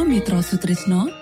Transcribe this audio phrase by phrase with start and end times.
[0.00, 1.12] Mitra Sutrisno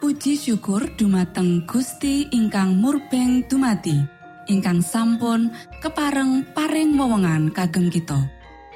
[0.00, 4.00] Puji syukur dumateng Gusti ingkang murbeng dumati
[4.48, 5.52] ingkang sampun
[5.84, 8.16] kepareng paring wewenngan kagem kita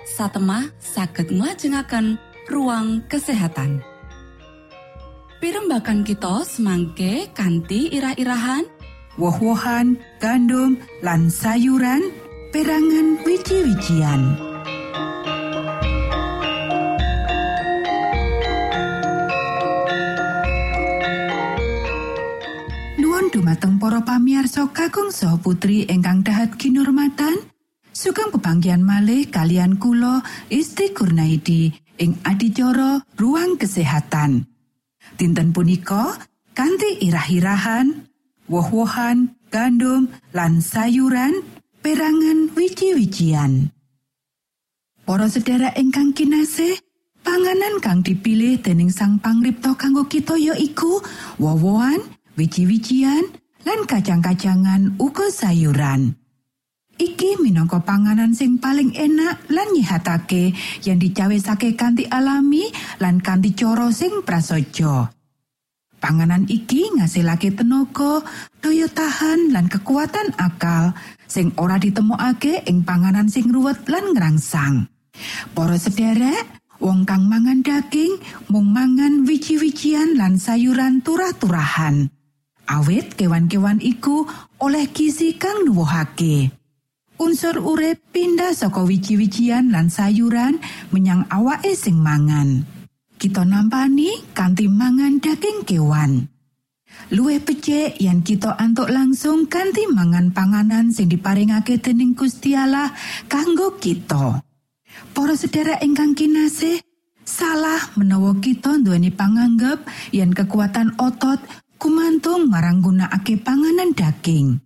[0.04, 2.20] satemah saged nglajengaken
[2.52, 3.80] ruang kesehatan
[5.40, 8.68] Pirembakan kita semangke kanthi irah-irahan
[9.16, 12.04] woh-wohan gandum lan sayuran
[12.52, 14.49] perangan wiji-wijian.
[23.60, 27.44] Dumateng para pamiarsa kakung saha putri ingkang dahat kinurmatan
[27.92, 31.68] sugeng pebanggian malih kalian kula Isti Kurnaidi
[32.00, 34.48] ing adicara ruang kesehatan.
[35.20, 36.16] Dinten punika
[36.56, 38.08] kanthi irah-irahan
[38.48, 41.44] woh-wohan gandum lan sayuran
[41.84, 43.76] perangan wiji-wijian.
[45.04, 46.80] Para sedherek ingkang kinasih
[47.20, 51.04] panganan kang dipilih dening sang pangripta kanggo kita ya iku
[52.40, 56.16] wiji-wijian, lan kacang-kacangan uga sayuran.
[57.00, 60.52] Iki minangka panganan sing paling enak lan nyihatake
[60.84, 62.68] yang dicawesake kanthi alami
[63.00, 65.08] lan kanthi cara sing prasaja.
[65.96, 68.20] Panganan iki ngasilake tenaga,
[68.60, 70.92] daya tahan lan kekuatan akal
[71.24, 74.88] sing ora ditemokake ing panganan sing ruwet lan ngrangsang.
[75.56, 76.48] Para sederek,
[76.84, 78.16] wong kang mangan daging
[78.52, 82.19] mung mangan wiji-wijian lan sayuran turah-turahan.
[82.70, 84.30] Awit kewan-kewan iku
[84.62, 86.54] oleh gizi kang nuwuhake.
[87.20, 90.56] Unsur urip pindah saka wiji-wijian lan sayuran
[90.88, 92.64] menyang awake sing mangan.
[93.20, 96.32] Kita nampani kanthi mangan daging kewan.
[97.12, 102.88] Luwih becik yen kita antuk langsung kanthi mangan panganan sing diparingake dening Gusti Allah
[103.28, 104.40] kanggo kita.
[105.12, 106.80] Para sedherek ingkang kinasih,
[107.26, 109.84] salah menawa kita nduweni panganggep
[110.16, 111.38] yen kekuatan otot
[111.80, 114.60] kumantung marang gunakake panganan daging.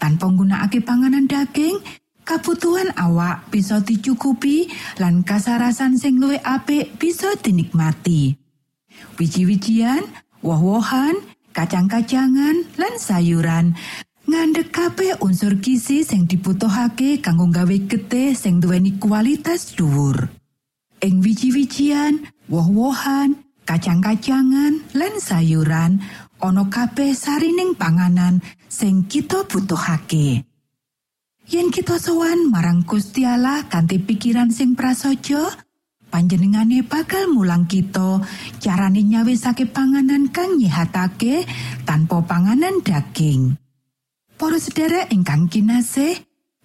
[0.00, 1.76] Tanpa nggunakake panganan daging,
[2.24, 8.40] kabutuhan awak bisa dicukupi lan kasarasan sing luwih apik bisa dinikmati.
[9.20, 10.00] Wiji-wijian,
[10.40, 11.20] woh-wohan,
[11.52, 13.76] kacang-kacangan, lan sayuran
[14.30, 20.30] ngandhek kabeh unsur gizi sing dibutuhake kanggo gawe getih sing duweni kualitas dhuwur.
[21.02, 25.98] Ing wiji-wijian, woh-wohan, kacang-kacangan, lan sayuran
[26.40, 30.44] ana kabeh sarining panganan sing kita butuhake.
[31.50, 35.50] Yen kita sowan marang Gusti Allah kanthi pikiran sing prasaja,
[36.08, 38.22] panjenengane bakal mulang kita
[38.62, 41.44] carane nyawisake panganan kang nyihatake
[41.84, 43.58] tanpa panganan daging.
[44.38, 46.16] Para sederek ingkang kinasih,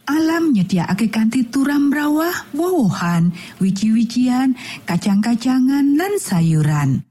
[0.06, 4.54] alam nyediakake kanthi turam rawah, wowohan, wiji-wijian,
[4.86, 7.02] kacang-kacangan lan sayuran.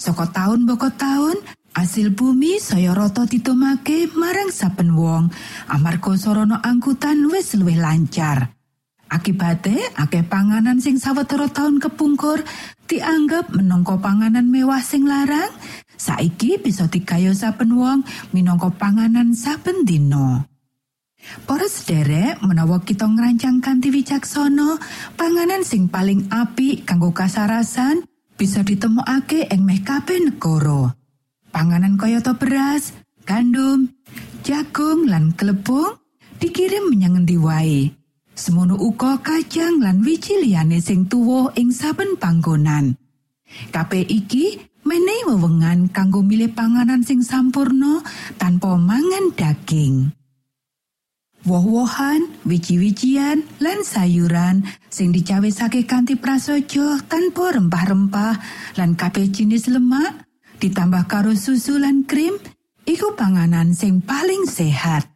[0.00, 1.38] Saka taun boko taun,
[1.72, 5.32] Asil bumi saya rata ditomake marang saben wong
[5.72, 8.52] amarga sarana angkutan wis luwih lancar.
[9.08, 12.44] Akibate akeh panganan sing sawetara taun kepungkur
[12.84, 15.48] dianggap menangka panganan mewah sing larang,
[15.96, 18.04] saiki bisa digayo saben wong
[18.36, 20.44] minangka panganan saben dina.
[21.48, 24.76] Para sederek menawa kita ngrancang kanthi wicaksana,
[25.16, 28.04] panganan sing paling apik kanggo kasarasan
[28.36, 31.01] bisa ditemokake ing meh kabeh negara.
[31.52, 32.96] Panganan kayata beras,
[33.28, 33.92] gandum,
[34.40, 36.00] jagung lan klepung
[36.40, 37.92] dikirim menyang endi wae.
[38.32, 42.96] Semono uga kacang lan wiji liyane sing tuwa ing saben panggonan.
[43.68, 44.56] Kabeh iki
[44.88, 48.00] menehi wewengan kanggo milih panganan sing sampurno
[48.40, 50.08] tanpa mangan daging.
[51.42, 58.34] Woh-wohan, wiji-wijian, lan sayuran sing dicawesake kanthi prasaja tanpa rempah-rempah
[58.78, 60.22] lan kabeh jenis lemak
[60.62, 62.38] ditambah karo susu lan krim
[62.86, 65.10] iku panganan sing paling sehat.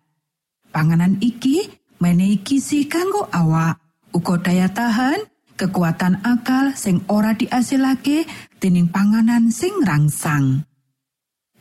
[0.75, 1.71] Panganan iki
[2.03, 3.79] menehi gizi kanggo awak.
[4.11, 5.23] Uga daya tahan
[5.55, 8.27] kekuatan akal sing ora diasilake
[8.59, 10.67] dening panganan sing rangsang.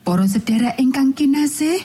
[0.02, 1.78] Para sedherek ingkang kinasih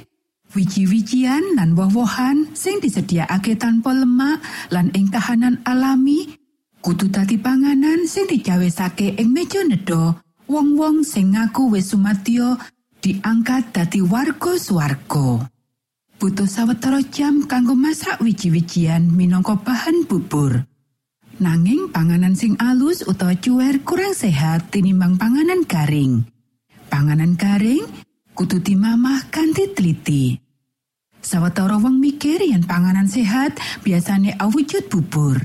[0.57, 4.41] wiji-wijian lan woh-wohan sing disediakake tanpa lemak
[4.73, 6.33] lan ing kahanan alami
[6.81, 10.17] kudu dadi panganan sing dicawesake ing meja nedha
[10.51, 11.95] wong-wong sing ngaku wis
[13.01, 15.47] diangkat dadi warga swarga.
[16.21, 20.69] Butuh sawetara jam kanggo masak wiji-wijian minangka bahan bubur.
[21.41, 26.21] Nanging panganan sing alus utawa cuwer kurang sehat tinimbang panganan garing.
[26.93, 27.81] Panganan garing
[28.37, 30.37] kudu dimamah kanthi teliti.
[31.25, 35.41] Sawetara wong mikir yen panganan sehat biasane awujud bubur.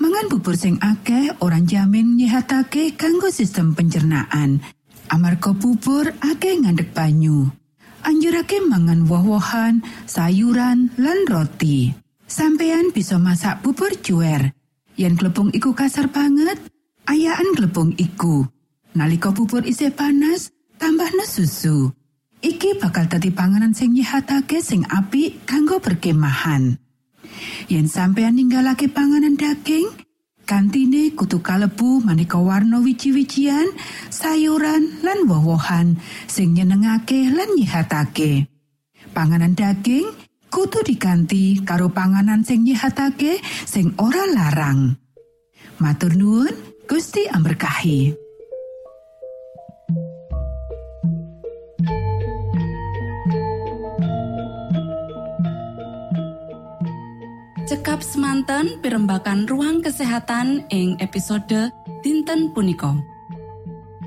[0.00, 4.64] Mangan bubur sing akeh orang jamin nyehatake kanggo sistem pencernaan.
[5.12, 7.52] Amarga bubur akeh ngandhek banyu.
[8.00, 11.92] Anjurake mangan woh-wohan, sayuran, lan roti.
[12.24, 14.56] Sampeyan bisa masak bubur cuer.
[14.96, 16.56] Yen glepung iku kasar banget,
[17.04, 18.48] ayaan glepung iku.
[18.96, 20.48] Nalika bubur isih panas,
[20.80, 21.92] tambahne susu.
[22.40, 26.80] Iki bakal dadi panganan sing nyihatake sing apik kanggo perkemahan.
[27.70, 29.86] Yen sampeyan ninggalake panganan daging,
[30.48, 33.70] kantine kudu kalebu maneka warna wiji-wijian,
[34.10, 38.50] sayuran lan woh-wohan sing nyenengake lan nyihatake.
[39.10, 40.06] Panganan daging
[40.50, 44.98] kudu diganti karo panganan sing nyihatake sing ora larang.
[45.80, 46.54] Matur nuwun,
[46.90, 48.29] Gusti amberkahi.
[58.00, 61.68] Cekap semanten pimbakan ruang kesehatan ing episode
[62.00, 62.96] dinten punika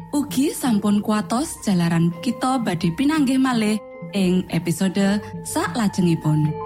[0.09, 3.77] Ugi sampun kuatos jalaran kita badhe pinanggih malih
[4.17, 6.62] ing episode sak lajengipun.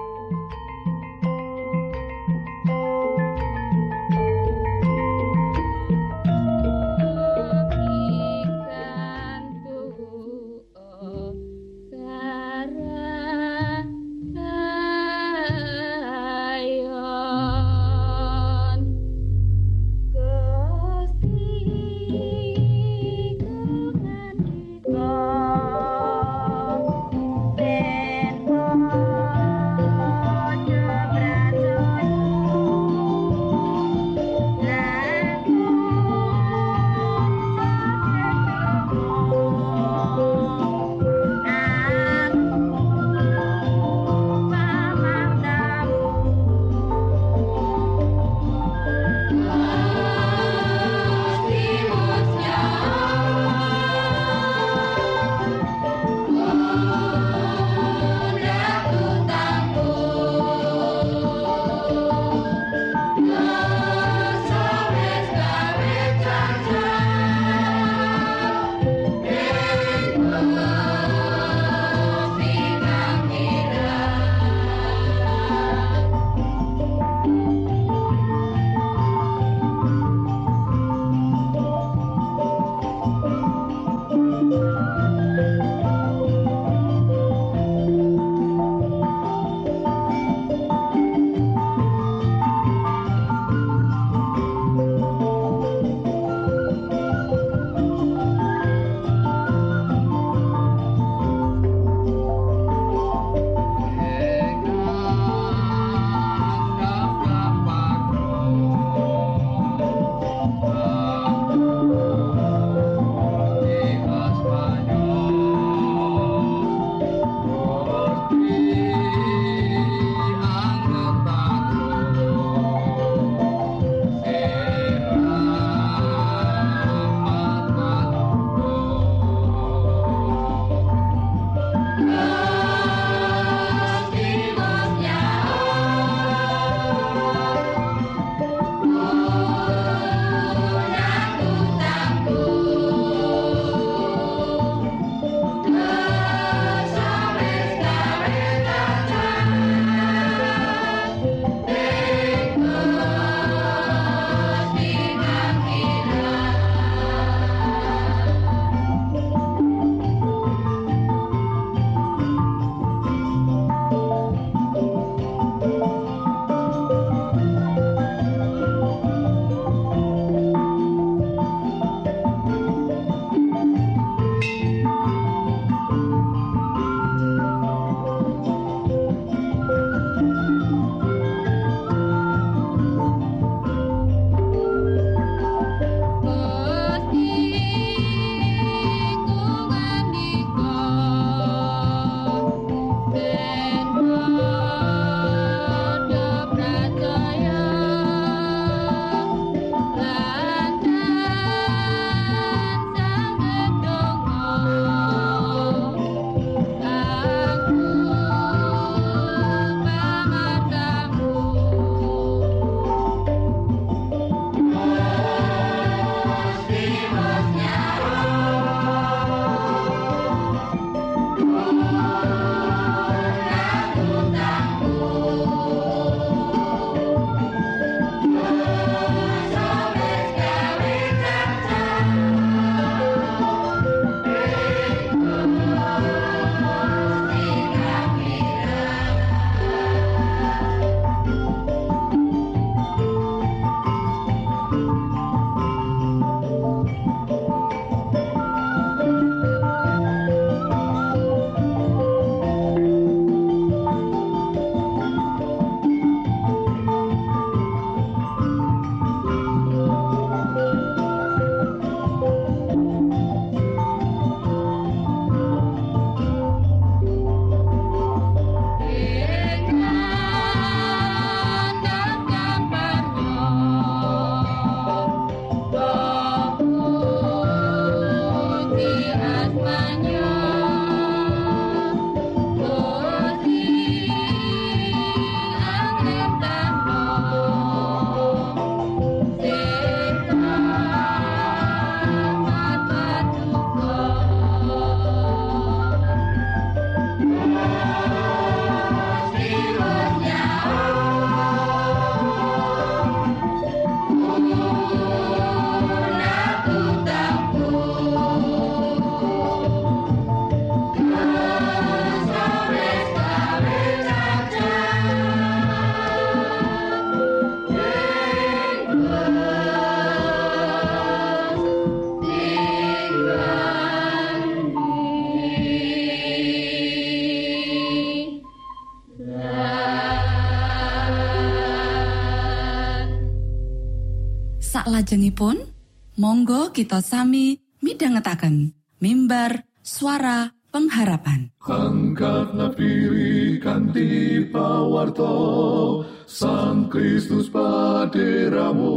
[336.77, 338.69] Kita sami midhangetaken
[339.01, 341.49] mimbar suara pengharapan.
[341.65, 348.93] Angkat nafiri kanti pawarto Sang Kristus paderamu.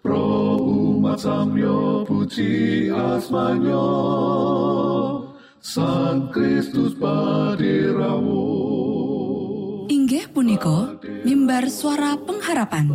[0.00, 3.84] Pro umat samyo puji asmanyo
[5.60, 8.48] Sang Kristus paderamu.
[9.92, 12.88] Inggih punika mimbar suara pengharapan.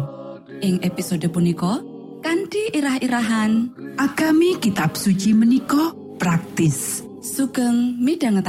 [0.65, 1.88] Ing episode punika
[2.19, 7.07] kanthi irah-irahan Agami Kitab Suci menika praktis.
[7.19, 8.47] sugeng minangka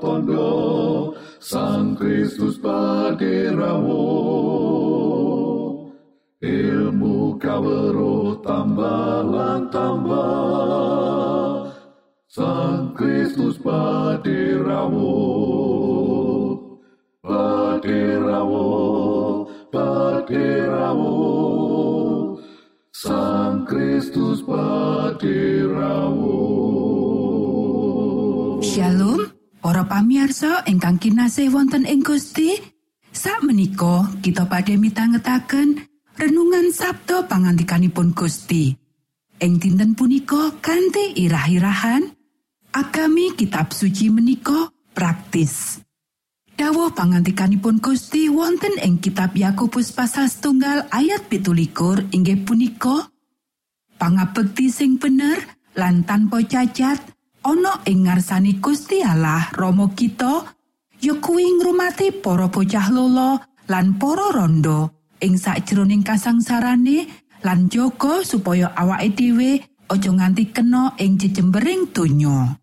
[0.00, 4.04] tondo Sang Kristus paderamu
[6.44, 9.24] Ilmu kawero tambah
[9.72, 11.72] tambah
[12.28, 15.16] Sang Kristus paderamu
[17.24, 18.93] Paderamu
[20.24, 21.20] Paderamu
[22.96, 26.40] Sang Kristus paderamu
[28.64, 29.20] Shalom,
[29.60, 32.56] para pamirsa ingkang kinasih wonten ing Gusti.
[33.12, 38.72] Sak menika kita badhe mitangetaken renungan Sabda pangantikanipun Gusti.
[39.44, 42.00] Ing dinten punika kanthi irah-irahan
[42.72, 45.84] agami kitab suci menika praktis.
[46.54, 53.10] Dawuh pangantikanipun Gusti wonten ing kitab Yakobus pasal setunggal ayat pitulikur inggih punika
[53.98, 55.42] pangabekti sing bener
[55.74, 57.02] lan tanpa cacat
[57.42, 60.46] ana ing ngarsani Gusti Allah Rama kita
[61.02, 67.10] ya kuwi ngrumati para bocah lolo lan para rondo ing sakjroning kasangsarane
[67.42, 69.58] lan jaga supaya awake dhewe
[69.90, 72.62] aja nganti kena ing jejembering donya.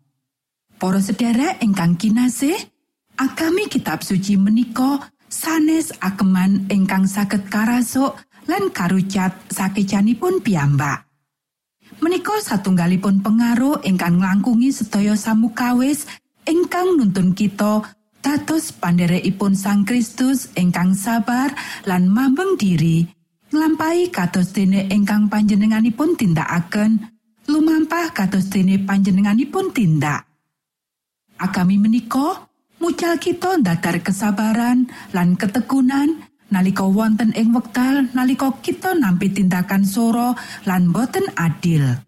[0.80, 2.71] Para sedherek ingkang kinasih,
[3.16, 11.08] agami kitab suci menika sanes akeman ingkang saged karasuk lan karucat sakecanipun piyambak.
[12.02, 16.08] Menika satunggalipun pengaruh ingkang nglangkungi sedaya samukawis
[16.48, 17.84] ingkang nuntun kita
[18.22, 21.54] dados pandherekipun Sang Kristus ingkang sabar
[21.86, 23.06] lan mambeng diri
[23.52, 27.12] nglampahi kados dene ingkang panjenenganipun tindakaken
[27.46, 30.24] lumampah kados dene panjenenganipun tindak.
[31.36, 32.51] Agami menika
[32.82, 36.18] mucal kita datar kesabaran lan ketekunan
[36.50, 40.34] nalika wonten ing wekdal nalika kita nampi tindakan soro
[40.66, 42.02] lan boten adil.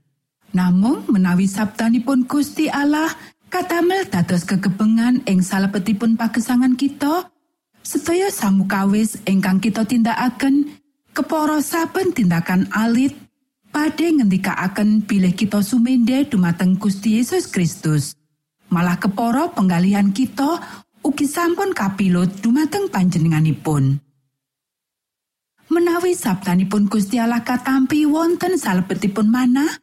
[0.51, 3.07] Namung menawi sabdanipun Gusti Allah
[3.47, 7.31] katamel dados kegebengan ing salebetipun pagesangan kita,
[7.87, 10.75] sedaya samukawis ingkang kita tindakaken
[11.15, 13.15] kepara saben tindakan alit
[13.71, 18.19] badhe ngendikaaken bilih kita sumende dumateng Gusti Yesus Kristus.
[18.75, 20.59] Malah kepara penggalihan kita
[21.07, 24.03] ugi sampun kapilut dumateng panjenenganipun.
[25.71, 29.79] Menawi sabdanipun Gusti Allah katampi wonten salebetipun manah,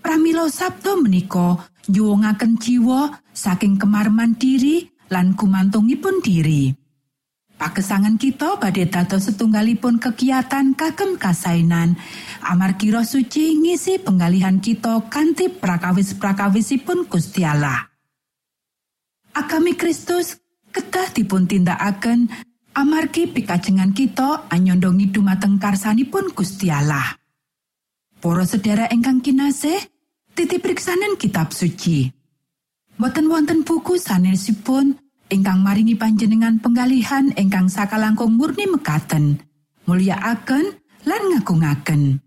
[0.00, 6.72] pramila sabda menika nyuwungaken jiwa saking kemarman diri lan kumantungipun diri.
[7.60, 12.00] Pagesangan kita badhe dados setunggalipun kegiatan kagem kasainan.
[12.40, 17.93] Amargi Roh Suci ngisi penggalihan kita kanthi prakawis-prakawisipun Gusti Allah.
[19.34, 20.38] Agami Kristus
[20.70, 22.30] kedah dipun tindakaken
[22.78, 26.70] amargi pikajengan kita anyondongi dumateng karsanipun Gusti.
[28.22, 29.82] Para sedherek ingkang kinasih,
[30.38, 32.14] titip priksanen kitab suci.
[32.94, 39.42] Boten wonten buku sanesipun ingkang maringi panjenengan penggalihan ingkang sakalangkung murni mekaten,
[39.90, 40.78] mulyakaken
[41.10, 42.22] lan ngagungaken.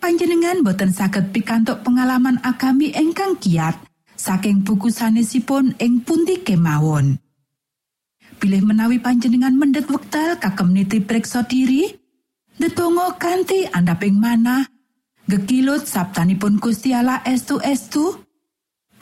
[0.00, 3.91] Panjenengan boten saged pikantuk pengalaman agami ingkang kiat
[4.22, 7.18] saking buku sanesipun ing pundi kemawon.
[8.38, 11.90] Bilih menawi panjenengan mendhet wekdal kagem niti priksa diri,
[12.62, 14.62] ndedonga kanthi andaping manah,
[15.26, 18.22] gegilut sabtanipun Gusti Allah estu-estu,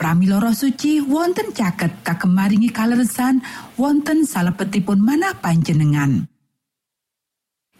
[0.01, 3.45] Pramila Roh Suci wonten caket kagem maringi kaleresan
[3.77, 6.25] wonten salebetipun manah panjenengan.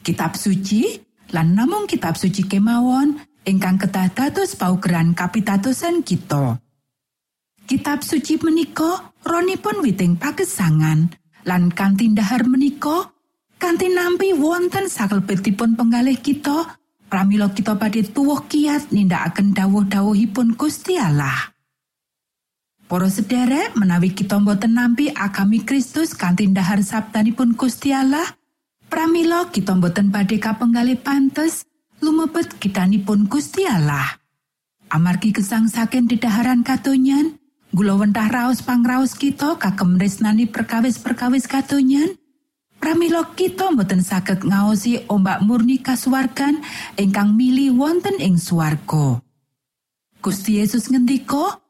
[0.06, 1.02] Kitab suci
[1.34, 6.62] lan namung kitab suci kemawon ingkang kedah dados paugeran kapitadosan kita.
[7.72, 11.08] Kitab suci menika ronipun witing pagesangan
[11.48, 13.16] lan kanthi ndahar menika
[13.56, 16.76] kanthi nampi wonten sakelebetipun penggalih kita
[17.08, 21.56] pramila kita badhe tuwuh kiat nindakaken dawuh-dawuhipun Gusti Allah.
[22.92, 28.36] Para sederek menawi kita boten nampi agami Kristus kanthi ndahar sabdanipun Gusti Allah,
[28.92, 31.64] pramila kita boten badhe kapenggalih pantes
[32.04, 34.20] lumebet kitanipun Gusti Allah.
[34.92, 37.40] Amargi gesang saking dedaharan katonyan,
[37.72, 42.22] gula wentah raos pangraos kita kagem resnani perkawis-perkawis katonyan,
[42.82, 46.66] Pramila kita boten saged ngaosi ombak murni kasuwargan
[46.98, 49.22] ingkang mili wonten ing swarga.
[50.18, 51.62] Gusti Yesus ngendika,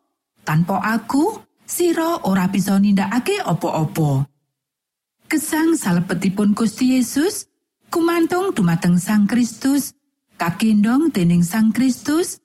[0.47, 4.23] "Tanpa aku, sira ora bisa nindakake apa-apa."
[5.27, 7.51] Gesang salebetipun Gusti Yesus
[7.91, 9.91] kumantung dumateng Sang Kristus,
[10.39, 12.39] kagendong dening Sang Kristus,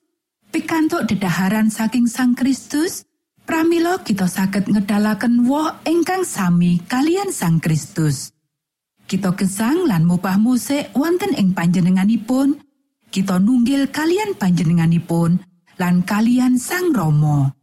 [0.51, 3.06] pikantuk dedaharan saking Sang Kristus,
[3.47, 8.35] pramila kita saged ngedalaken woh ingkang sami kalian Sang Kristus.
[9.07, 12.59] Kita gesang lan mubah musik wonten ing panjenenganipun,
[13.07, 15.39] kita nunggil kalian panjenenganipun
[15.79, 17.55] lan kalian Sang Romo.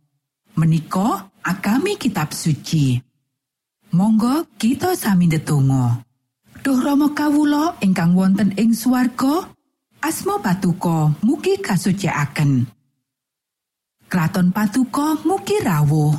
[0.56, 2.96] Menika agami kitab suci.
[3.92, 6.00] Monggo kita sami ndedonga.
[6.64, 9.52] Duh Rama kawula ingkang wonten ing swarga,
[10.00, 12.73] asma patuko mugi kasucikaken.
[14.14, 16.14] Kraton patuko mugi rawuh.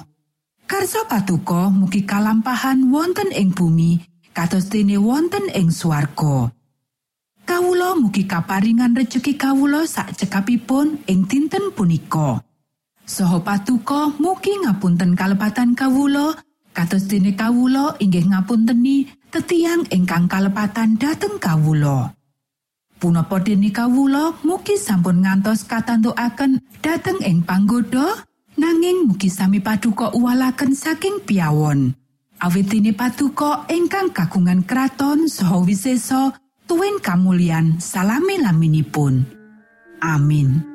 [0.68, 4.04] Karso patuko mugi kalampahan wonten ing bumi
[4.36, 6.52] kados dene wonten ing swarga.
[7.48, 12.44] Kawula mugi kaparingan rejeki kawula sak cekapipun ing dinten punika.
[13.08, 16.36] Soho patuko mugi ngapunten kalepatan kawula
[16.76, 22.12] kados dene kawula inggih ngapunteni tetiang ingkang kalepatan dhateng kawula.
[22.96, 28.24] Punapa dene kawula mugi sampun ngantos katantukaken dhateng ing panggoda
[28.56, 31.92] nanging mugi sami paduka uwalaken saking piawon.
[32.40, 36.36] Awit dene paduka ingkang kagungan kraton saha wisesa
[36.68, 39.28] tuwin kamulyan salami laminipun.
[40.00, 40.75] Amin.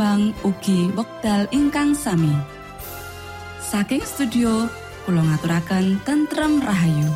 [0.00, 2.32] ing gelombang ugi wekdal ingkang sami.
[3.60, 4.64] Saking studio
[5.04, 7.12] kula ngaturaken tentrem rahayu.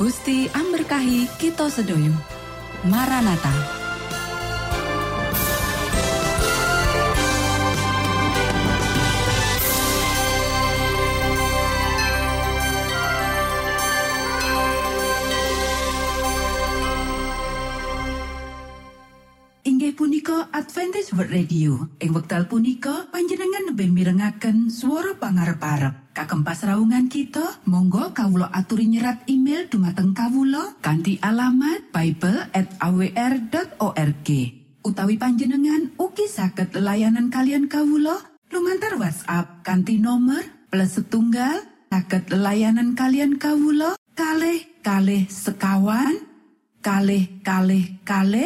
[0.00, 2.16] Gusti amberkahi kita sedoyo.
[2.88, 3.73] Maranata.
[21.14, 21.94] World Radio.
[22.02, 26.10] Ing wekdal punika panjenengan lebih mirengaken suara pangarep-arep.
[26.10, 34.28] Kagem pasraungan kita, monggo kawula aturi nyerat email dumateng kawula kanthi alamat bible@awr.org.
[34.82, 38.18] Utawi panjenengan ugi saged layanan kalian kawula
[38.50, 41.62] lumantar WhatsApp kanthi nomor plus setunggal
[41.94, 46.26] saged layanan kalian kawula kalih kalih sekawan
[46.82, 48.42] kalih kalih kalih